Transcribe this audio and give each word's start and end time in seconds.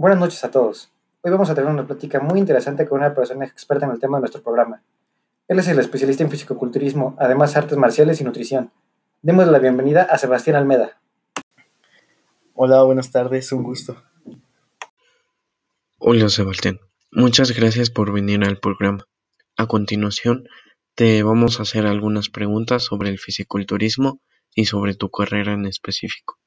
Buenas 0.00 0.18
noches 0.18 0.42
a 0.44 0.50
todos. 0.50 0.90
Hoy 1.20 1.30
vamos 1.30 1.50
a 1.50 1.54
tener 1.54 1.70
una 1.70 1.86
plática 1.86 2.20
muy 2.20 2.38
interesante 2.38 2.88
con 2.88 3.00
una 3.00 3.14
persona 3.14 3.44
experta 3.44 3.84
en 3.84 3.92
el 3.92 4.00
tema 4.00 4.16
de 4.16 4.22
nuestro 4.22 4.42
programa. 4.42 4.82
Él 5.46 5.58
es 5.58 5.68
el 5.68 5.78
especialista 5.78 6.24
en 6.24 6.30
fisicoculturismo, 6.30 7.16
además 7.18 7.54
artes 7.54 7.76
marciales 7.76 8.18
y 8.18 8.24
nutrición. 8.24 8.70
Demos 9.20 9.46
la 9.48 9.58
bienvenida 9.58 10.04
a 10.04 10.16
Sebastián 10.16 10.56
Almeda. 10.56 10.98
Hola, 12.54 12.82
buenas 12.82 13.12
tardes, 13.12 13.52
un 13.52 13.62
gusto. 13.62 14.02
Hola 15.98 16.30
Sebastián, 16.30 16.80
muchas 17.12 17.54
gracias 17.54 17.90
por 17.90 18.10
venir 18.10 18.42
al 18.42 18.58
programa. 18.58 19.04
A 19.58 19.66
continuación, 19.66 20.48
te 20.94 21.22
vamos 21.22 21.58
a 21.60 21.64
hacer 21.64 21.84
algunas 21.84 22.30
preguntas 22.30 22.84
sobre 22.84 23.10
el 23.10 23.18
fisiculturismo 23.18 24.18
y 24.54 24.64
sobre 24.64 24.94
tu 24.94 25.10
carrera 25.10 25.52
en 25.52 25.66
específico. 25.66 26.39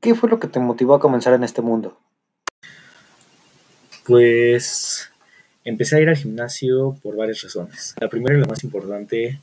¿Qué 0.00 0.14
fue 0.14 0.30
lo 0.30 0.40
que 0.40 0.48
te 0.48 0.60
motivó 0.60 0.94
a 0.94 1.00
comenzar 1.00 1.34
en 1.34 1.44
este 1.44 1.60
mundo? 1.60 1.98
Pues 4.06 5.10
empecé 5.62 5.96
a 5.96 6.00
ir 6.00 6.08
al 6.08 6.16
gimnasio 6.16 6.96
por 7.02 7.16
varias 7.16 7.42
razones. 7.42 7.94
La 8.00 8.08
primera 8.08 8.36
y 8.36 8.40
la 8.40 8.46
más 8.46 8.64
importante 8.64 9.38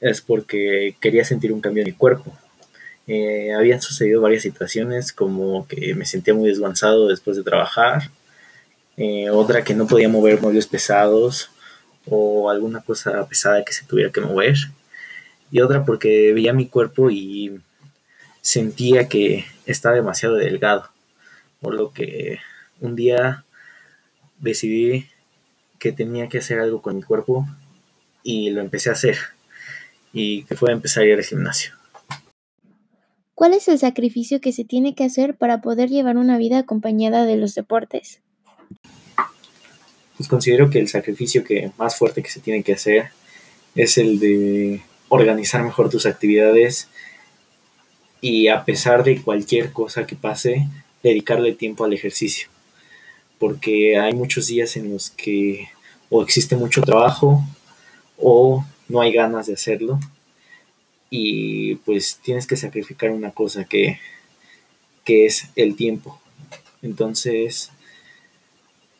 es 0.00 0.20
porque 0.20 0.96
quería 1.00 1.24
sentir 1.24 1.52
un 1.52 1.60
cambio 1.60 1.82
en 1.82 1.90
mi 1.90 1.92
cuerpo. 1.92 2.36
Eh, 3.06 3.54
habían 3.54 3.80
sucedido 3.80 4.20
varias 4.20 4.42
situaciones 4.42 5.12
como 5.12 5.66
que 5.68 5.94
me 5.94 6.04
sentía 6.04 6.34
muy 6.34 6.48
desguanzado 6.48 7.08
después 7.08 7.36
de 7.36 7.44
trabajar, 7.44 8.10
eh, 8.96 9.30
otra 9.30 9.64
que 9.64 9.74
no 9.74 9.86
podía 9.86 10.08
mover 10.08 10.42
muebles 10.42 10.66
pesados 10.66 11.50
o 12.04 12.50
alguna 12.50 12.80
cosa 12.82 13.26
pesada 13.26 13.64
que 13.64 13.72
se 13.72 13.86
tuviera 13.86 14.12
que 14.12 14.20
mover, 14.20 14.56
y 15.50 15.60
otra 15.60 15.86
porque 15.86 16.32
veía 16.34 16.52
mi 16.52 16.66
cuerpo 16.66 17.10
y 17.10 17.60
sentía 18.40 19.08
que 19.08 19.44
estaba 19.66 19.94
demasiado 19.94 20.36
delgado, 20.36 20.88
por 21.60 21.74
lo 21.74 21.92
que 21.92 22.38
un 22.80 22.96
día 22.96 23.44
decidí 24.38 25.06
que 25.78 25.92
tenía 25.92 26.28
que 26.28 26.38
hacer 26.38 26.58
algo 26.58 26.82
con 26.82 26.96
mi 26.96 27.02
cuerpo 27.02 27.46
y 28.22 28.50
lo 28.50 28.60
empecé 28.60 28.90
a 28.90 28.92
hacer 28.92 29.16
y 30.12 30.44
que 30.44 30.56
fue 30.56 30.72
empezar 30.72 31.04
a 31.04 31.06
ir 31.06 31.14
al 31.14 31.24
gimnasio. 31.24 31.72
¿Cuál 33.34 33.54
es 33.54 33.68
el 33.68 33.78
sacrificio 33.78 34.40
que 34.40 34.52
se 34.52 34.64
tiene 34.64 34.94
que 34.94 35.04
hacer 35.04 35.36
para 35.36 35.60
poder 35.60 35.88
llevar 35.88 36.16
una 36.16 36.38
vida 36.38 36.58
acompañada 36.58 37.24
de 37.24 37.36
los 37.36 37.54
deportes? 37.54 38.20
Pues 40.16 40.28
considero 40.28 40.70
que 40.70 40.80
el 40.80 40.88
sacrificio 40.88 41.44
que 41.44 41.70
más 41.78 41.96
fuerte 41.96 42.22
que 42.22 42.30
se 42.30 42.40
tiene 42.40 42.64
que 42.64 42.72
hacer 42.72 43.10
es 43.76 43.96
el 43.96 44.18
de 44.18 44.82
organizar 45.08 45.62
mejor 45.62 45.88
tus 45.88 46.06
actividades 46.06 46.88
y 48.20 48.48
a 48.48 48.64
pesar 48.64 49.04
de 49.04 49.22
cualquier 49.22 49.72
cosa 49.72 50.06
que 50.06 50.16
pase, 50.16 50.68
dedicarle 51.02 51.54
tiempo 51.54 51.84
al 51.84 51.92
ejercicio. 51.92 52.48
Porque 53.38 53.98
hay 53.98 54.14
muchos 54.14 54.48
días 54.48 54.76
en 54.76 54.92
los 54.92 55.10
que 55.10 55.68
o 56.10 56.22
existe 56.22 56.56
mucho 56.56 56.80
trabajo 56.82 57.42
o 58.16 58.64
no 58.88 59.00
hay 59.00 59.12
ganas 59.12 59.46
de 59.46 59.54
hacerlo 59.54 60.00
y 61.10 61.76
pues 61.76 62.18
tienes 62.22 62.46
que 62.46 62.56
sacrificar 62.56 63.10
una 63.10 63.30
cosa 63.30 63.64
que, 63.64 64.00
que 65.04 65.26
es 65.26 65.48
el 65.54 65.76
tiempo. 65.76 66.20
Entonces, 66.82 67.70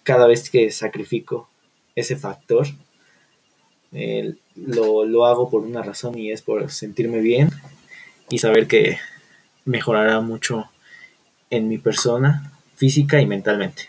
cada 0.02 0.26
vez 0.26 0.50
que 0.50 0.70
sacrifico 0.70 1.48
ese 1.96 2.16
factor, 2.16 2.66
lo, 4.54 5.04
lo 5.04 5.26
hago 5.26 5.50
por 5.50 5.62
una 5.62 5.82
razón 5.82 6.18
y 6.18 6.30
es 6.30 6.42
por 6.42 6.70
sentirme 6.70 7.20
bien 7.20 7.50
y 8.30 8.38
saber 8.38 8.66
que 8.66 8.98
mejorará 9.64 10.20
mucho 10.20 10.64
en 11.50 11.68
mi 11.68 11.78
persona, 11.78 12.52
física 12.76 13.20
y 13.20 13.26
mentalmente. 13.26 13.84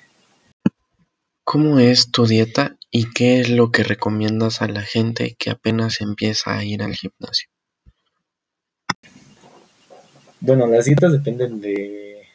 ¿Cómo 1.44 1.80
es 1.80 2.12
tu 2.12 2.26
dieta 2.26 2.78
y 2.92 3.10
qué 3.12 3.40
es 3.40 3.50
lo 3.50 3.72
que 3.72 3.84
recomiendas 3.84 4.62
a 4.62 4.68
la 4.68 4.82
gente 4.82 5.36
que 5.38 5.50
apenas 5.50 6.02
empieza 6.02 6.58
a 6.58 6.64
ir 6.64 6.84
al 6.84 6.96
gimnasio? 6.96 7.50
Bueno, 10.42 10.68
las 10.68 10.86
dietas 10.86 11.12
dependen 11.12 11.60
de, 11.60 12.28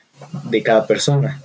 cada 0.62 0.87
persona. 0.87 1.43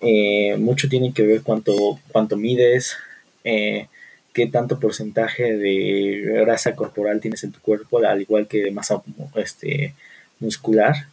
Eh, 0.00 0.56
mucho 0.58 0.88
tiene 0.88 1.12
que 1.12 1.22
ver 1.22 1.42
cuánto, 1.42 2.00
cuánto 2.10 2.36
mides, 2.36 2.96
eh, 3.44 3.88
qué 4.34 4.48
tanto 4.48 4.80
porcentaje 4.80 5.56
de 5.56 6.42
grasa 6.44 6.74
corporal 6.74 7.20
tienes 7.20 7.44
en 7.44 7.52
tu 7.52 7.60
cuerpo, 7.60 7.98
al 8.04 8.20
igual 8.20 8.48
que 8.48 8.62
de 8.62 8.72
masa 8.72 9.00
este, 9.36 9.94
muscular. 10.40 11.06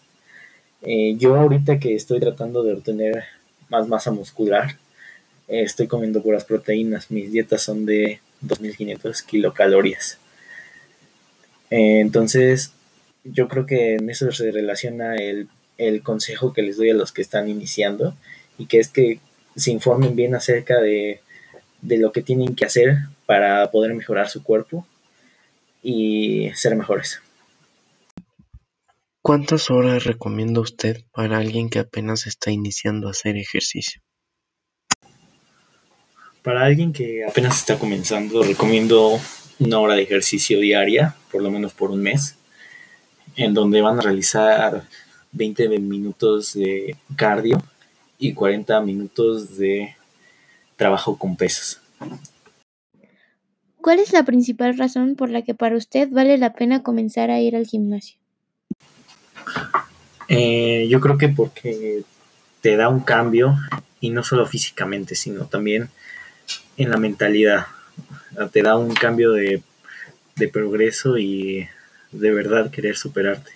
Eh, 0.82 1.16
yo 1.18 1.36
ahorita 1.36 1.80
que 1.80 1.94
estoy 1.94 2.20
tratando 2.20 2.64
de 2.64 2.74
obtener 2.74 3.24
más 3.70 3.88
masa 3.88 4.12
muscular, 4.12 4.76
estoy 5.48 5.88
comiendo 5.88 6.24
puras 6.24 6.44
proteínas. 6.46 7.12
Mis 7.12 7.32
dietas 7.32 7.62
son 7.62 7.86
de 7.86 8.20
2.500 8.44 9.24
kilocalorías. 9.24 10.18
entonces, 11.70 12.74
yo 13.24 13.48
creo 13.48 13.66
que 13.68 13.96
en 13.96 14.10
eso 14.10 14.32
se 14.32 14.52
relaciona 14.52 15.16
el, 15.16 15.48
consejo 16.04 16.54
que 16.54 16.62
les 16.62 16.78
doy 16.78 16.92
a 16.92 16.96
los 16.96 17.12
que 17.12 17.24
están 17.24 17.50
iniciando 17.50 18.16
y 18.60 18.68
que 18.68 18.80
es 18.80 18.88
que 18.88 19.20
se 19.56 19.72
informen 19.72 20.16
bien 20.16 20.36
acerca 20.36 20.80
de, 20.80 21.22
de 21.82 21.98
lo 21.98 22.12
que 22.12 22.22
tienen 22.22 22.56
que 22.56 22.66
hacer 22.66 22.98
para 23.26 23.70
poder 23.72 23.94
mejorar 23.94 24.30
su 24.30 24.44
cuerpo 24.44 24.86
y 25.82 26.52
ser 26.54 26.76
mejores. 26.76 27.22
¿Cuántas 29.24 29.70
horas 29.70 30.04
recomienda 30.04 30.62
usted 30.62 31.04
para 31.12 31.38
alguien 31.38 31.70
que 31.70 31.80
apenas 31.80 32.26
está 32.26 32.52
iniciando 32.52 33.08
a 33.08 33.12
hacer 33.12 33.38
ejercicio? 33.38 34.02
Para 36.42 36.66
alguien 36.66 36.92
que 36.92 37.24
apenas 37.24 37.60
está 37.60 37.78
comenzando, 37.78 38.42
recomiendo 38.42 39.20
una 39.60 39.80
hora 39.80 39.94
de 39.94 40.02
ejercicio 40.02 40.60
diaria, 40.60 41.16
por 41.32 41.44
lo 41.44 41.52
menos 41.52 41.74
por 41.74 41.92
un 41.92 42.02
mes 42.02 42.36
en 43.36 43.54
donde 43.54 43.82
van 43.82 44.00
a 44.00 44.02
realizar 44.02 44.84
20 45.32 45.70
minutos 45.80 46.54
de 46.54 46.96
cardio 47.16 47.62
y 48.18 48.34
40 48.34 48.82
minutos 48.82 49.58
de 49.58 49.96
trabajo 50.82 51.16
con 51.16 51.36
pesas. 51.36 51.80
¿Cuál 53.82 54.00
es 54.00 54.14
la 54.14 54.26
principal 54.26 54.76
razón 54.80 55.16
por 55.16 55.30
la 55.30 55.44
que 55.44 55.54
para 55.54 55.78
usted 55.78 56.10
vale 56.10 56.40
la 56.40 56.54
pena 56.54 56.82
comenzar 56.82 57.30
a 57.30 57.40
ir 57.40 57.56
al 57.56 57.68
gimnasio? 57.68 58.18
Eh, 60.28 60.88
yo 60.90 61.00
creo 61.00 61.20
que 61.20 61.30
porque 61.30 62.02
te 62.62 62.78
da 62.78 62.90
un 62.90 63.02
cambio 63.02 63.60
y 64.00 64.10
no 64.10 64.24
solo 64.24 64.48
físicamente, 64.48 65.14
sino 65.14 65.46
también 65.46 65.90
en 66.78 66.90
la 66.90 66.98
mentalidad. 66.98 67.68
Te 68.52 68.64
da 68.64 68.76
un 68.76 68.96
cambio 68.96 69.34
de, 69.34 69.62
de 70.36 70.48
progreso 70.48 71.20
y 71.20 71.68
de 72.12 72.32
verdad 72.32 72.72
querer 72.72 72.98
superarte. 72.98 73.52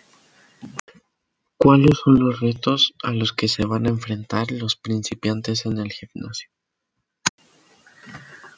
¿Cuáles 1.57 1.97
son 2.03 2.19
los 2.19 2.39
retos 2.39 2.93
a 3.01 3.11
los 3.13 3.33
que 3.33 3.47
se 3.47 3.65
van 3.65 3.87
a 3.87 3.89
enfrentar 3.89 4.51
los 4.51 4.75
principiantes 4.75 5.65
en 5.65 5.79
el 5.79 5.91
gimnasio? 5.91 6.49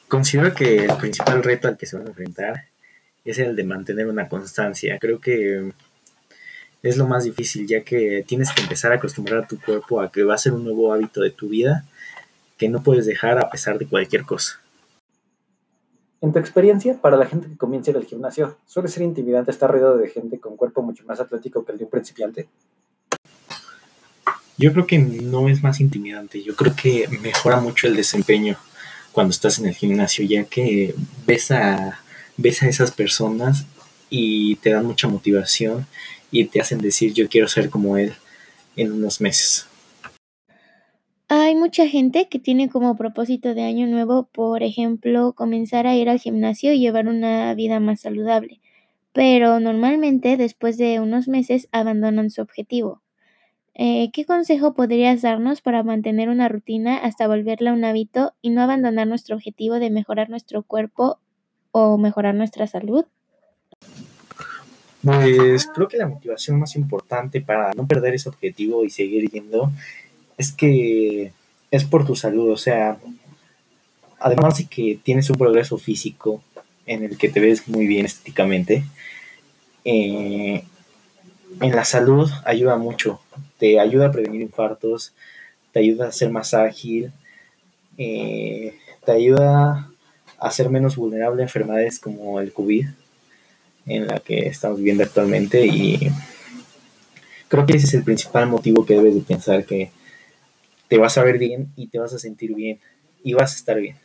Considero 0.08 0.54
que 0.54 0.86
el 0.86 0.96
principal 0.96 1.42
reto 1.42 1.68
al 1.68 1.76
que 1.76 1.84
se 1.84 1.96
van 1.96 2.06
a 2.06 2.08
enfrentar 2.08 2.64
es 3.24 3.38
el 3.38 3.54
de 3.54 3.64
mantener 3.64 4.06
una 4.06 4.26
constancia. 4.26 4.98
Creo 4.98 5.20
que 5.20 5.72
es 6.82 6.96
lo 6.96 7.06
más 7.06 7.24
difícil 7.24 7.66
ya 7.66 7.82
que 7.82 8.24
tienes 8.26 8.50
que 8.52 8.62
empezar 8.62 8.92
a 8.92 8.96
acostumbrar 8.96 9.44
a 9.44 9.46
tu 9.46 9.60
cuerpo 9.60 10.00
a 10.00 10.10
que 10.10 10.24
va 10.24 10.34
a 10.34 10.38
ser 10.38 10.54
un 10.54 10.64
nuevo 10.64 10.94
hábito 10.94 11.20
de 11.20 11.30
tu 11.30 11.50
vida 11.50 11.84
que 12.56 12.70
no 12.70 12.82
puedes 12.82 13.04
dejar 13.04 13.38
a 13.38 13.50
pesar 13.50 13.78
de 13.78 13.86
cualquier 13.86 14.22
cosa. 14.22 14.60
En 16.20 16.32
tu 16.32 16.38
experiencia, 16.38 16.94
para 17.00 17.16
la 17.16 17.26
gente 17.26 17.46
que 17.46 17.56
comienza 17.56 17.92
al 17.92 18.04
gimnasio, 18.04 18.56
¿suele 18.66 18.88
ser 18.88 19.02
intimidante 19.02 19.50
estar 19.50 19.70
rodeado 19.70 19.98
de 19.98 20.08
gente 20.08 20.40
con 20.40 20.56
cuerpo 20.56 20.82
mucho 20.82 21.04
más 21.04 21.20
atlético 21.20 21.64
que 21.64 21.72
el 21.72 21.78
de 21.78 21.84
un 21.84 21.90
principiante? 21.90 22.48
Yo 24.56 24.72
creo 24.72 24.86
que 24.86 24.98
no 24.98 25.48
es 25.48 25.62
más 25.62 25.78
intimidante, 25.78 26.42
yo 26.42 26.56
creo 26.56 26.74
que 26.74 27.06
mejora 27.22 27.60
mucho 27.60 27.86
el 27.86 27.94
desempeño 27.94 28.56
cuando 29.18 29.32
estás 29.32 29.58
en 29.58 29.66
el 29.66 29.74
gimnasio, 29.74 30.24
ya 30.24 30.44
que 30.44 30.94
ves 31.26 31.50
a, 31.50 31.98
ves 32.36 32.62
a 32.62 32.68
esas 32.68 32.92
personas 32.92 33.66
y 34.10 34.54
te 34.62 34.70
dan 34.70 34.86
mucha 34.86 35.08
motivación 35.08 35.88
y 36.30 36.44
te 36.44 36.60
hacen 36.60 36.78
decir 36.78 37.14
yo 37.14 37.28
quiero 37.28 37.48
ser 37.48 37.68
como 37.68 37.96
él 37.96 38.12
en 38.76 38.92
unos 38.92 39.20
meses. 39.20 39.66
Hay 41.26 41.56
mucha 41.56 41.88
gente 41.88 42.28
que 42.28 42.38
tiene 42.38 42.68
como 42.68 42.96
propósito 42.96 43.54
de 43.54 43.64
año 43.64 43.88
nuevo, 43.88 44.28
por 44.30 44.62
ejemplo, 44.62 45.32
comenzar 45.32 45.88
a 45.88 45.96
ir 45.96 46.08
al 46.08 46.20
gimnasio 46.20 46.72
y 46.72 46.78
llevar 46.78 47.08
una 47.08 47.52
vida 47.54 47.80
más 47.80 48.02
saludable, 48.02 48.60
pero 49.12 49.58
normalmente 49.58 50.36
después 50.36 50.78
de 50.78 51.00
unos 51.00 51.26
meses 51.26 51.66
abandonan 51.72 52.30
su 52.30 52.40
objetivo. 52.40 53.02
Eh, 53.80 54.10
¿Qué 54.12 54.24
consejo 54.24 54.74
podrías 54.74 55.22
darnos 55.22 55.60
para 55.60 55.84
mantener 55.84 56.28
una 56.28 56.48
rutina 56.48 56.98
hasta 56.98 57.28
volverla 57.28 57.72
un 57.72 57.84
hábito 57.84 58.34
y 58.42 58.50
no 58.50 58.60
abandonar 58.60 59.06
nuestro 59.06 59.36
objetivo 59.36 59.76
de 59.76 59.88
mejorar 59.88 60.30
nuestro 60.30 60.64
cuerpo 60.64 61.20
o 61.70 61.96
mejorar 61.96 62.34
nuestra 62.34 62.66
salud? 62.66 63.04
Pues 65.04 65.68
creo 65.72 65.86
que 65.86 65.96
la 65.96 66.08
motivación 66.08 66.58
más 66.58 66.74
importante 66.74 67.40
para 67.40 67.72
no 67.74 67.86
perder 67.86 68.14
ese 68.14 68.28
objetivo 68.28 68.84
y 68.84 68.90
seguir 68.90 69.30
yendo 69.30 69.70
es 70.36 70.50
que 70.50 71.32
es 71.70 71.84
por 71.84 72.04
tu 72.04 72.16
salud, 72.16 72.50
o 72.50 72.56
sea, 72.56 72.98
además 74.18 74.58
de 74.58 74.66
que 74.66 74.98
tienes 75.00 75.30
un 75.30 75.36
progreso 75.36 75.78
físico 75.78 76.42
en 76.84 77.04
el 77.04 77.16
que 77.16 77.28
te 77.28 77.38
ves 77.38 77.68
muy 77.68 77.86
bien 77.86 78.06
estéticamente, 78.06 78.82
eh, 79.84 80.64
en 81.60 81.74
la 81.74 81.84
salud 81.84 82.30
ayuda 82.44 82.76
mucho, 82.76 83.20
te 83.58 83.80
ayuda 83.80 84.06
a 84.06 84.12
prevenir 84.12 84.42
infartos, 84.42 85.12
te 85.72 85.80
ayuda 85.80 86.08
a 86.08 86.12
ser 86.12 86.30
más 86.30 86.54
ágil, 86.54 87.12
eh, 87.96 88.74
te 89.04 89.12
ayuda 89.12 89.90
a 90.38 90.50
ser 90.50 90.70
menos 90.70 90.96
vulnerable 90.96 91.42
a 91.42 91.46
enfermedades 91.46 91.98
como 91.98 92.40
el 92.40 92.52
COVID 92.52 92.86
en 93.86 94.06
la 94.06 94.20
que 94.20 94.46
estamos 94.46 94.78
viviendo 94.78 95.02
actualmente 95.02 95.66
y 95.66 95.98
creo 97.48 97.66
que 97.66 97.76
ese 97.76 97.86
es 97.86 97.94
el 97.94 98.04
principal 98.04 98.46
motivo 98.46 98.84
que 98.84 98.94
debes 98.94 99.14
de 99.14 99.22
pensar 99.22 99.64
que 99.64 99.90
te 100.88 100.98
vas 100.98 101.18
a 101.18 101.24
ver 101.24 101.38
bien 101.38 101.72
y 101.76 101.88
te 101.88 101.98
vas 101.98 102.12
a 102.12 102.18
sentir 102.18 102.54
bien 102.54 102.80
y 103.24 103.32
vas 103.32 103.54
a 103.54 103.56
estar 103.56 103.80
bien. 103.80 103.96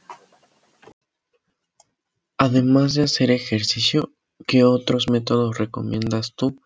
Además 2.38 2.94
de 2.94 3.04
hacer 3.04 3.32
ejercicio, 3.32 4.12
¿qué 4.48 4.64
otros 4.64 5.10
métodos 5.10 5.58
recomiendas 5.58 6.34
tú 6.36 6.58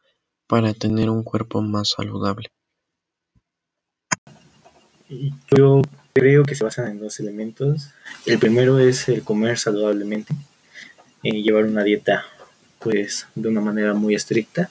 para 0.47 0.73
tener 0.73 1.09
un 1.09 1.23
cuerpo 1.23 1.61
más 1.61 1.89
saludable? 1.89 2.47
Yo 5.55 5.81
creo 6.13 6.43
que 6.43 6.55
se 6.55 6.63
basan 6.63 6.91
en 6.91 6.99
dos 6.99 7.19
elementos. 7.19 7.89
El 8.25 8.39
primero 8.39 8.79
es 8.79 9.07
el 9.09 9.23
comer 9.23 9.57
saludablemente, 9.57 10.33
y 11.21 11.43
llevar 11.43 11.65
una 11.65 11.83
dieta 11.83 12.25
pues 12.79 13.27
de 13.35 13.49
una 13.49 13.61
manera 13.61 13.93
muy 13.93 14.15
estricta. 14.15 14.69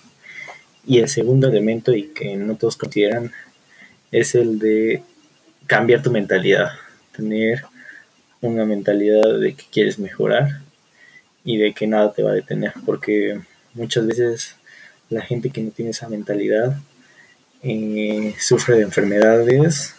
Y 0.86 0.98
el 0.98 1.08
segundo 1.08 1.48
elemento 1.48 1.92
y 1.94 2.08
que 2.08 2.36
no 2.36 2.56
todos 2.56 2.76
consideran 2.76 3.32
es 4.12 4.34
el 4.34 4.58
de 4.58 5.02
cambiar 5.66 6.02
tu 6.02 6.10
mentalidad, 6.10 6.70
tener 7.14 7.64
una 8.40 8.64
mentalidad 8.64 9.38
de 9.40 9.54
que 9.54 9.64
quieres 9.70 9.98
mejorar 9.98 10.60
y 11.44 11.58
de 11.58 11.72
que 11.72 11.86
nada 11.86 12.12
te 12.12 12.22
va 12.22 12.30
a 12.30 12.34
detener, 12.34 12.72
porque 12.84 13.40
muchas 13.74 14.06
veces 14.06 14.56
la 15.08 15.22
gente 15.22 15.50
que 15.50 15.62
no 15.62 15.70
tiene 15.70 15.90
esa 15.92 16.08
mentalidad 16.08 16.76
eh, 17.62 18.34
sufre 18.38 18.76
de 18.76 18.82
enfermedades 18.82 19.94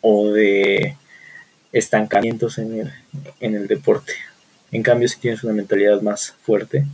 o 0.00 0.30
de 0.30 0.96
estancamientos 1.72 2.58
en 2.58 2.80
el, 2.80 2.92
en 3.40 3.54
el 3.54 3.66
deporte. 3.66 4.12
En 4.72 4.82
cambio, 4.82 5.08
si 5.08 5.18
tienes 5.18 5.42
una 5.44 5.52
mentalidad 5.52 6.00
más 6.00 6.32
fuerte, 6.42 6.86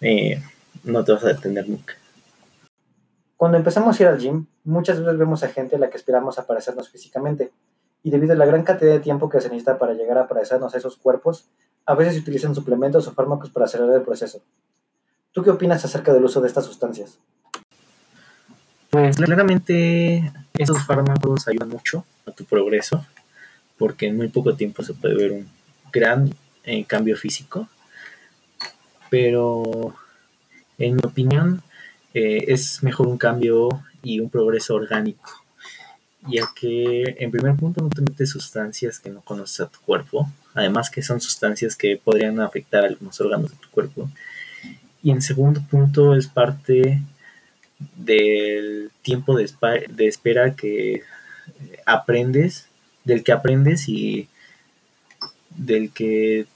eh, 0.00 0.42
no 0.84 1.04
te 1.04 1.12
vas 1.12 1.24
a 1.24 1.28
detener 1.28 1.68
nunca. 1.68 1.94
Cuando 3.36 3.58
empezamos 3.58 3.98
a 3.98 4.02
ir 4.02 4.08
al 4.08 4.18
gym, 4.18 4.46
muchas 4.64 5.00
veces 5.00 5.18
vemos 5.18 5.42
a 5.42 5.48
gente 5.48 5.76
a 5.76 5.78
la 5.78 5.90
que 5.90 5.96
esperamos 5.96 6.38
a 6.38 6.46
parecernos 6.46 6.88
físicamente, 6.90 7.50
y 8.04 8.10
debido 8.10 8.32
a 8.32 8.36
la 8.36 8.46
gran 8.46 8.64
cantidad 8.64 8.92
de 8.92 9.00
tiempo 9.00 9.28
que 9.28 9.40
se 9.40 9.48
necesita 9.48 9.78
para 9.78 9.94
llegar 9.94 10.18
a 10.18 10.26
parecernos 10.26 10.74
a 10.74 10.78
esos 10.78 10.96
cuerpos, 10.96 11.48
a 11.86 11.94
veces 11.94 12.14
se 12.14 12.20
utilizan 12.20 12.54
suplementos 12.54 13.06
o 13.06 13.12
fármacos 13.12 13.50
para 13.50 13.66
acelerar 13.66 13.96
el 13.96 14.02
proceso. 14.02 14.42
¿Tú 15.32 15.42
qué 15.42 15.50
opinas 15.50 15.84
acerca 15.84 16.12
del 16.12 16.24
uso 16.24 16.40
de 16.40 16.48
estas 16.48 16.66
sustancias? 16.66 17.18
Pues 18.90 19.16
claramente 19.16 20.32
esos 20.58 20.84
fármacos 20.84 21.48
ayudan 21.48 21.70
mucho 21.70 22.04
a 22.26 22.32
tu 22.32 22.44
progreso, 22.44 23.04
porque 23.78 24.06
en 24.06 24.16
muy 24.16 24.28
poco 24.28 24.54
tiempo 24.54 24.82
se 24.82 24.92
puede 24.94 25.14
ver 25.14 25.32
un 25.32 25.48
gran 25.90 26.30
eh, 26.64 26.84
cambio 26.84 27.16
físico 27.16 27.68
pero 29.12 29.94
en 30.78 30.96
mi 30.96 31.02
opinión 31.04 31.62
eh, 32.14 32.44
es 32.48 32.82
mejor 32.82 33.08
un 33.08 33.18
cambio 33.18 33.68
y 34.02 34.20
un 34.20 34.30
progreso 34.30 34.74
orgánico, 34.74 35.44
ya 36.26 36.44
que 36.58 37.16
en 37.18 37.30
primer 37.30 37.54
punto 37.56 37.82
no 37.82 37.90
te 37.90 38.00
metes 38.00 38.30
sustancias 38.30 38.98
que 38.98 39.10
no 39.10 39.20
conoces 39.20 39.60
a 39.60 39.66
tu 39.66 39.80
cuerpo, 39.80 40.32
además 40.54 40.88
que 40.88 41.02
son 41.02 41.20
sustancias 41.20 41.76
que 41.76 42.00
podrían 42.02 42.40
afectar 42.40 42.84
a 42.84 42.86
algunos 42.86 43.20
órganos 43.20 43.50
de 43.50 43.58
tu 43.58 43.68
cuerpo, 43.68 44.08
y 45.02 45.10
en 45.10 45.22
segundo 45.22 45.62
punto 45.68 46.14
es 46.14 46.28
parte 46.28 47.02
del 47.96 48.90
tiempo 49.02 49.36
de, 49.36 49.44
espera 50.06 50.54
que 50.54 51.02
aprendes, 51.86 52.68
del 53.04 53.24
que 53.24 53.32
aprendes 53.32 53.88
y 53.88 54.28
del 55.50 55.90
que 55.90 56.46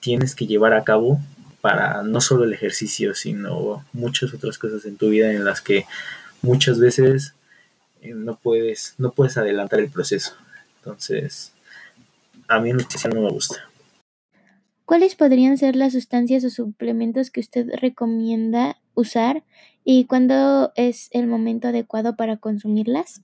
tienes 0.00 0.34
que 0.34 0.46
llevar 0.46 0.72
a 0.72 0.84
cabo 0.84 1.20
para 1.60 2.02
no 2.02 2.20
solo 2.20 2.44
el 2.44 2.52
ejercicio, 2.52 3.14
sino 3.14 3.84
muchas 3.92 4.34
otras 4.34 4.58
cosas 4.58 4.84
en 4.84 4.96
tu 4.96 5.10
vida 5.10 5.30
en 5.30 5.44
las 5.44 5.60
que 5.60 5.86
muchas 6.40 6.80
veces 6.80 7.34
eh, 8.00 8.14
no 8.14 8.36
puedes, 8.36 8.94
no 8.98 9.12
puedes 9.12 9.36
adelantar 9.36 9.80
el 9.80 9.90
proceso. 9.90 10.34
Entonces, 10.78 11.52
a 12.48 12.58
mí 12.58 12.72
no 12.72 13.20
me 13.20 13.30
gusta. 13.30 13.71
¿Cuáles 14.92 15.14
podrían 15.14 15.56
ser 15.56 15.74
las 15.74 15.94
sustancias 15.94 16.44
o 16.44 16.50
suplementos 16.50 17.30
que 17.30 17.40
usted 17.40 17.66
recomienda 17.80 18.76
usar 18.92 19.42
y 19.86 20.04
cuándo 20.04 20.70
es 20.76 21.08
el 21.12 21.26
momento 21.28 21.68
adecuado 21.68 22.14
para 22.14 22.36
consumirlas? 22.36 23.22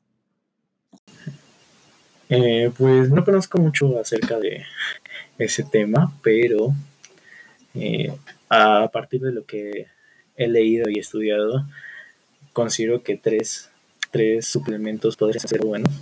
Eh, 2.31 2.73
pues 2.75 3.11
no 3.11 3.23
conozco 3.23 3.59
mucho 3.59 4.01
acerca 4.01 4.39
de 4.39 4.63
ese 5.37 5.63
tema, 5.63 6.19
pero 6.23 6.73
eh, 7.75 8.15
a 8.49 8.89
partir 8.91 9.21
de 9.21 9.33
lo 9.33 9.45
que 9.45 9.89
he 10.37 10.49
leído 10.49 10.89
y 10.89 10.99
estudiado, 10.99 11.67
considero 12.55 13.03
que 13.03 13.19
tres, 13.19 13.69
tres 14.11 14.47
suplementos 14.47 15.19
podrían 15.19 15.47
ser 15.47 15.61
buenos, 15.61 15.93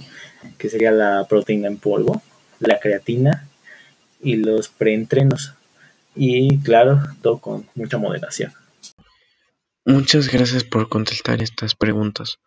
que 0.59 0.69
sería 0.69 0.93
la 0.93 1.27
proteína 1.29 1.67
en 1.67 1.79
polvo, 1.79 2.23
la 2.61 2.79
creatina 2.79 3.46
y 4.21 4.37
los 4.37 4.69
preentrenos. 4.69 5.55
Y 6.15 6.59
claro, 6.61 7.03
todo 7.23 7.39
con 7.39 7.67
mucha 7.75 7.99
moderación. 7.99 8.53
Muchas 9.85 10.29
gracias 10.29 10.65
por 10.65 10.89
contestar 10.89 11.43
estas 11.43 11.75
preguntas. 11.75 12.39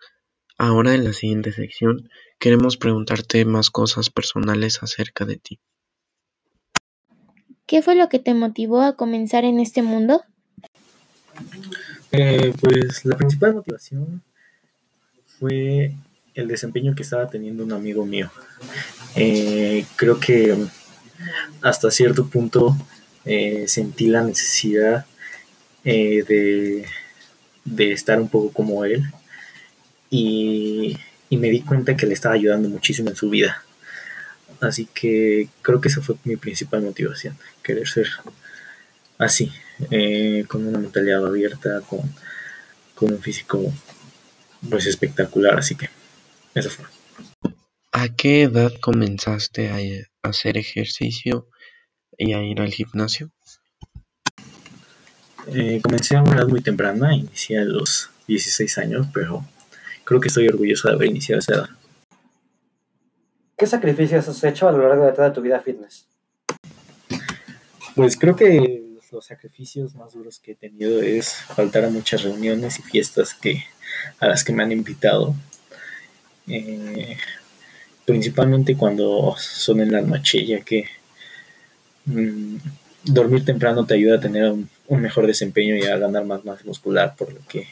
Ahora 0.57 0.93
en 0.93 1.05
la 1.05 1.13
siguiente 1.13 1.53
sección 1.53 2.09
queremos 2.37 2.75
preguntarte 2.75 3.45
más 3.45 3.69
cosas 3.69 4.09
personales 4.09 4.83
acerca 4.83 5.25
de 5.25 5.37
ti. 5.37 5.59
¿Qué 7.65 7.81
fue 7.81 7.95
lo 7.95 8.09
que 8.09 8.19
te 8.19 8.33
motivó 8.33 8.81
a 8.81 8.95
comenzar 8.95 9.45
en 9.45 9.59
este 9.59 9.83
mundo? 9.83 10.23
Eh, 12.11 12.53
pues 12.59 13.05
la 13.05 13.15
principal 13.15 13.53
motivación 13.53 14.23
fue 15.39 15.93
el 16.33 16.47
desempeño 16.47 16.95
que 16.95 17.03
estaba 17.03 17.29
teniendo 17.29 17.63
un 17.63 17.71
amigo 17.71 18.05
mío. 18.05 18.31
Eh, 19.15 19.85
creo 19.95 20.19
que 20.19 20.57
hasta 21.61 21.91
cierto 21.91 22.27
punto 22.27 22.75
eh, 23.25 23.65
sentí 23.67 24.07
la 24.07 24.23
necesidad 24.23 25.05
de, 25.83 26.85
de, 27.65 27.91
estar 27.91 28.19
un 28.19 28.29
poco 28.29 28.51
como 28.51 28.85
él 28.85 29.03
y, 30.09 30.97
y 31.29 31.37
me 31.37 31.49
di 31.49 31.61
cuenta 31.61 31.95
que 31.95 32.05
le 32.05 32.13
estaba 32.13 32.35
ayudando 32.35 32.69
muchísimo 32.69 33.09
en 33.09 33.15
su 33.15 33.29
vida. 33.29 33.63
Así 34.61 34.87
que 34.93 35.47
creo 35.61 35.79
que 35.79 35.87
esa 35.87 36.01
fue 36.01 36.15
mi 36.25 36.35
principal 36.35 36.81
motivación, 36.81 37.37
querer 37.63 37.87
ser 37.87 38.07
así, 39.17 39.51
eh, 39.91 40.43
con 40.47 40.65
una 40.65 40.79
mentalidad 40.79 41.25
abierta, 41.25 41.81
con, 41.81 42.11
un 43.01 43.21
físico 43.21 43.73
pues 44.69 44.85
espectacular, 44.85 45.57
así 45.57 45.75
que 45.75 45.89
eso 46.53 46.69
fue. 46.69 46.85
¿A 48.01 48.07
qué 48.15 48.43
edad 48.43 48.71
comenzaste 48.79 49.69
a 49.69 50.29
hacer 50.29 50.57
ejercicio 50.57 51.49
y 52.17 52.31
a 52.31 52.41
ir 52.41 52.61
al 52.61 52.71
gimnasio? 52.71 53.29
Eh, 55.47 55.81
comencé 55.83 56.15
a 56.15 56.21
una 56.21 56.37
edad 56.37 56.47
muy 56.47 56.61
temprana, 56.61 57.13
inicié 57.13 57.59
a 57.59 57.65
los 57.65 58.09
16 58.25 58.77
años, 58.77 59.07
pero 59.13 59.45
creo 60.05 60.21
que 60.21 60.29
estoy 60.29 60.47
orgulloso 60.47 60.87
de 60.87 60.93
haber 60.93 61.09
iniciado 61.09 61.39
esa 61.39 61.55
edad. 61.55 61.69
¿Qué 63.57 63.67
sacrificios 63.67 64.29
has 64.29 64.43
hecho 64.45 64.69
a 64.69 64.71
lo 64.71 64.87
largo 64.87 65.05
de 65.05 65.11
toda 65.11 65.33
tu 65.33 65.41
vida 65.41 65.59
fitness? 65.59 66.05
Pues 67.97 68.15
creo 68.15 68.37
que 68.37 68.81
los 69.11 69.25
sacrificios 69.25 69.93
más 69.95 70.13
duros 70.13 70.39
que 70.39 70.53
he 70.53 70.55
tenido 70.55 71.01
es 71.01 71.33
faltar 71.33 71.83
a 71.83 71.89
muchas 71.89 72.23
reuniones 72.23 72.79
y 72.79 72.81
fiestas 72.81 73.33
que, 73.33 73.65
a 74.21 74.27
las 74.27 74.45
que 74.45 74.53
me 74.53 74.63
han 74.63 74.71
invitado. 74.71 75.35
Eh, 76.47 77.17
principalmente 78.09 78.75
cuando 78.75 79.35
son 79.37 79.81
en 79.81 79.91
la 79.91 80.01
noche, 80.01 80.43
ya 80.43 80.61
que 80.61 80.85
mm, 82.05 82.55
dormir 83.03 83.45
temprano 83.45 83.85
te 83.85 83.93
ayuda 83.93 84.15
a 84.15 84.19
tener 84.19 84.51
un, 84.51 84.67
un, 84.87 84.99
mejor 84.99 85.27
desempeño 85.27 85.75
y 85.75 85.83
a 85.83 85.95
ganar 85.99 86.25
más 86.25 86.43
masa 86.43 86.63
muscular, 86.65 87.15
por 87.15 87.31
lo 87.31 87.39
que 87.47 87.67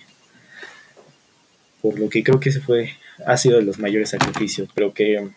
por 1.82 1.98
lo 1.98 2.08
que 2.08 2.24
creo 2.24 2.40
que 2.40 2.50
ese 2.50 2.62
fue 2.62 2.92
ha 3.26 3.36
sido 3.36 3.58
de 3.58 3.64
los 3.64 3.80
mayores 3.80 4.12
sacrificios, 4.12 4.70
pero 4.76 4.94
que 4.94 5.28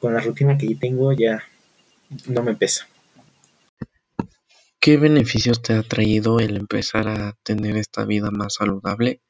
con 0.00 0.12
la 0.12 0.20
rutina 0.20 0.58
que 0.58 0.74
tengo 0.74 1.12
ya 1.12 1.44
no 2.26 2.42
me 2.42 2.56
pesa. 2.56 2.88
¿Qué 4.80 4.96
beneficios 4.96 5.62
te 5.62 5.74
ha 5.74 5.84
traído 5.84 6.40
el 6.40 6.56
empezar 6.56 7.06
a 7.06 7.36
tener 7.44 7.76
esta 7.76 8.04
vida 8.04 8.32
más 8.32 8.54
saludable 8.54 9.22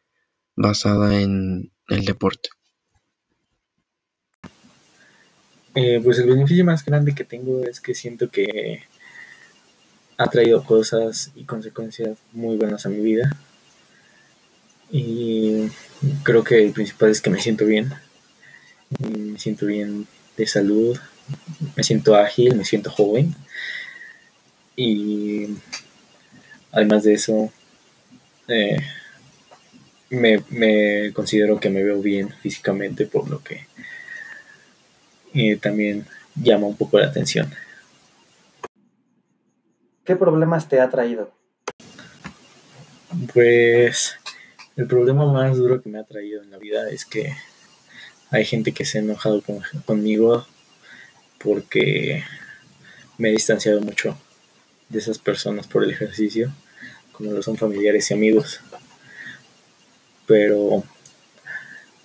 basada 0.57 1.21
en 1.21 1.71
el 1.89 2.07
deporte? 2.07 2.49
Eh, 5.75 6.01
pues 6.03 6.19
el 6.19 6.29
beneficio 6.29 6.65
más 6.65 6.85
grande 6.85 7.15
que 7.15 7.25
tengo 7.25 7.65
es 7.65 7.81
que 7.81 7.95
siento 7.95 8.31
que 8.31 8.83
ha 10.17 10.27
traído 10.27 10.65
cosas 10.65 11.31
y 11.35 11.45
consecuencias 11.45 12.19
muy 12.33 12.57
buenas 12.57 12.85
a 12.87 12.89
mi 12.89 13.01
vida. 13.01 13.31
Y 14.91 15.69
creo 16.25 16.43
que 16.45 16.63
el 16.63 16.73
principal 16.73 17.11
es 17.11 17.21
que 17.21 17.31
me 17.31 17.41
siento 17.41 17.65
bien. 17.67 17.93
Me 18.99 19.39
siento 19.39 19.67
bien 19.67 20.07
de 20.37 20.47
salud, 20.47 20.99
me 21.77 21.85
siento 21.85 22.17
ágil, 22.17 22.57
me 22.57 22.65
siento 22.65 22.91
joven. 22.91 23.35
Y 24.77 25.57
además 26.73 27.05
de 27.05 27.15
eso, 27.15 27.53
eh, 28.49 28.79
me, 30.11 31.13
considero 31.13 31.61
que 31.61 31.71
me 31.71 31.83
veo 31.83 32.01
bien 32.01 32.31
físicamente, 32.43 33.07
por 33.07 33.29
lo 33.31 33.43
que 33.43 33.67
eh, 35.35 35.57
también 35.57 36.07
llama 36.35 36.67
un 36.67 36.77
poco 36.77 36.99
la 36.99 37.07
atención. 37.07 37.51
¿Qué 40.05 40.17
problemas 40.17 40.69
te 40.69 40.81
ha 40.81 40.91
traído? 40.91 41.33
Pues 43.33 44.17
el 44.77 44.87
problema 44.87 45.31
más 45.33 45.57
duro 45.57 45.83
que 45.83 45.89
me 45.89 45.99
ha 45.99 46.05
traído 46.05 46.43
en 46.43 46.51
la 46.51 46.59
vida 46.59 46.89
es 46.91 47.05
que 47.05 47.35
hay 48.31 48.45
gente 48.45 48.73
que 48.73 48.85
se 48.85 48.99
ha 48.99 49.03
enojado 49.03 49.43
conmigo 49.85 50.47
porque 51.43 52.25
me 53.19 53.29
he 53.29 53.33
distanciado 53.33 53.81
mucho 53.81 54.17
de 54.89 54.99
esas 54.99 55.19
personas 55.19 55.67
por 55.67 55.85
el 55.85 55.91
ejercicio, 55.91 56.53
como 57.13 57.33
lo 57.33 57.43
son 57.43 57.57
familiares 57.57 58.11
y 58.11 58.15
amigos. 58.15 58.61
Pero 60.27 60.85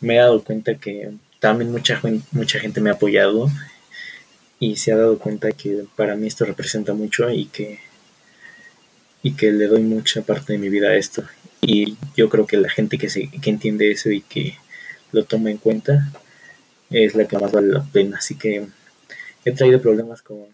me 0.01 0.15
he 0.15 0.20
dado 0.20 0.44
cuenta 0.44 0.75
que 0.75 1.13
también 1.39 1.72
mucha, 1.72 2.01
mucha 2.32 2.60
gente 2.60 2.82
me 2.82 2.89
ha 2.89 2.94
apoyado 2.94 3.50
y 4.60 4.77
se 4.77 4.92
ha 4.92 4.98
dado 4.98 5.20
cuenta 5.20 5.51
que 5.51 5.86
para 5.96 6.15
mí 6.15 6.27
esto 6.27 6.46
representa 6.46 6.94
mucho 6.94 7.30
y 7.30 7.46
que, 7.46 7.80
y 9.22 9.34
que 9.34 9.51
le 9.51 9.68
doy 9.68 9.82
mucha 9.82 10.22
parte 10.22 10.54
de 10.54 10.60
mi 10.60 10.70
vida 10.70 10.89
a 10.89 10.96
esto. 10.96 11.24
Y 11.62 11.98
yo 12.15 12.30
creo 12.30 12.48
que 12.48 12.58
la 12.58 12.70
gente 12.70 12.98
que, 12.98 13.10
se, 13.10 13.30
que 13.30 13.50
entiende 13.50 13.92
eso 13.92 14.10
y 14.10 14.22
que 14.22 14.58
lo 15.12 15.25
toma 15.25 15.51
en 15.51 15.58
cuenta 15.58 16.12
es 16.89 17.15
la 17.15 17.27
que 17.27 17.38
más 17.38 17.51
vale 17.51 17.68
la 17.70 17.84
pena. 17.84 18.18
Así 18.18 18.36
que 18.36 18.68
he 19.44 19.51
traído 19.51 19.82
problemas 19.82 20.22
con, 20.22 20.46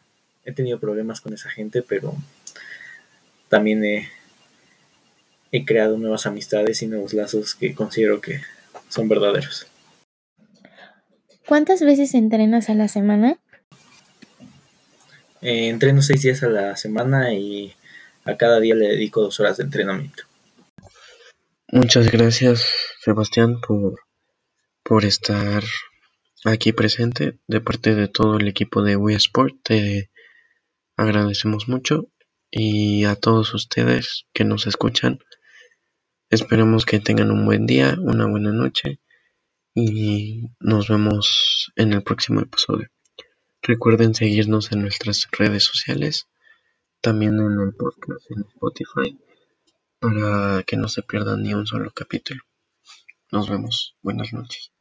he 0.46 0.52
tenido 0.52 0.80
problemas 0.80 1.22
con 1.22 1.34
esa 1.34 1.50
gente, 1.50 1.82
pero 1.82 2.16
también 3.50 3.84
he, 3.84 4.10
he 5.52 5.66
creado 5.66 5.98
nuevas 5.98 6.26
amistades 6.26 6.82
y 6.82 6.88
nuevos 6.88 7.14
lazos 7.14 7.56
que 7.56 7.76
considero 7.76 8.22
que 8.22 8.42
son 8.90 9.08
verdaderos. 9.10 9.71
¿Cuántas 11.52 11.82
veces 11.82 12.14
entrenas 12.14 12.70
a 12.70 12.76
la 12.76 12.88
semana? 12.88 13.38
Eh, 15.42 15.68
entreno 15.68 16.02
seis 16.02 16.22
días 16.22 16.42
a 16.44 16.48
la 16.48 16.78
semana 16.78 17.34
y 17.34 17.74
a 18.24 18.38
cada 18.38 18.62
día 18.62 18.74
le 18.74 18.88
dedico 18.88 19.22
dos 19.22 19.38
horas 19.42 19.58
de 19.58 19.66
entrenamiento. 19.66 20.24
Muchas 21.68 22.10
gracias, 22.10 22.66
Sebastián, 23.04 23.60
por, 23.60 24.00
por 24.82 25.04
estar 25.04 25.62
aquí 26.46 26.72
presente. 26.72 27.38
De 27.48 27.60
parte 27.60 27.96
de 27.96 28.08
todo 28.08 28.38
el 28.38 28.48
equipo 28.48 28.82
de 28.82 28.96
Wii 28.96 29.18
Sport, 29.18 29.56
te 29.62 30.10
agradecemos 30.96 31.68
mucho 31.68 32.08
y 32.50 33.04
a 33.04 33.18
todos 33.18 33.54
ustedes 33.54 34.24
que 34.32 34.46
nos 34.46 34.68
escuchan. 34.68 35.20
Esperemos 36.30 36.86
que 36.86 37.02
tengan 37.02 37.30
un 37.30 37.44
buen 37.44 37.66
día, 37.66 37.98
una 38.00 38.26
buena 38.26 38.54
noche 38.54 39.01
y 39.74 40.50
nos 40.60 40.88
vemos 40.88 41.72
en 41.76 41.94
el 41.94 42.04
próximo 42.04 42.42
episodio. 42.42 42.90
Recuerden 43.62 44.16
seguirnos 44.16 44.72
en 44.72 44.82
nuestras 44.82 45.28
redes 45.32 45.64
sociales, 45.66 46.28
también 47.00 47.40
en 47.40 47.60
el 47.60 47.74
podcast 47.76 48.30
en 48.32 48.42
Spotify, 48.42 49.20
para 50.00 50.64
que 50.64 50.78
no 50.78 50.88
se 50.88 51.04
pierdan 51.04 51.44
ni 51.44 51.54
un 51.54 51.68
solo 51.68 51.92
capítulo. 51.92 52.42
Nos 53.32 53.50
vemos. 53.50 53.96
Buenas 54.02 54.34
noches. 54.34 54.72